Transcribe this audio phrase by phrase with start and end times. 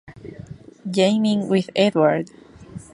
[0.89, 2.31] Jamming With Edward!